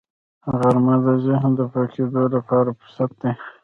غرمه 0.57 0.95
د 1.05 1.07
ذهن 1.25 1.51
د 1.59 1.61
پاکېدو 1.73 2.23
لپاره 2.35 2.69
فرصت 2.79 3.11
دی 3.21 3.31